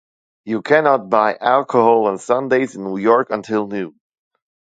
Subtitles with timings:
[0.45, 3.99] You cannot buy alcohol on Sundays in New York until noon.